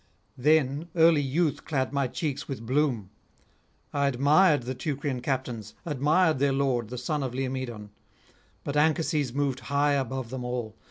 Then 0.39 0.87
early 0.95 1.21
youth 1.21 1.63
clad 1.63 1.93
my 1.93 2.07
cheeks 2.07 2.47
with 2.47 2.65
bloom. 2.65 3.11
I 3.93 4.07
admired 4.07 4.63
the 4.63 4.73
Teucrian 4.73 5.21
captains, 5.21 5.75
admired 5.85 6.39
their 6.39 6.51
lord, 6.51 6.89
the 6.89 6.97
son 6.97 7.21
of 7.21 7.35
Laomedon; 7.35 7.91
but 8.63 8.75
Anchises 8.75 9.31
moved 9.31 9.59
high 9.59 9.93
above 9.93 10.31
them 10.31 10.43
all. 10.43 10.75